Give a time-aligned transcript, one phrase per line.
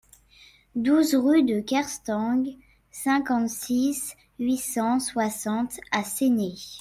[0.73, 2.41] douze rue de Kerstang,
[2.89, 6.55] cinquante-six, huit cent soixante à Séné